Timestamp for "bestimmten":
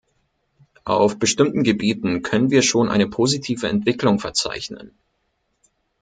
1.19-1.61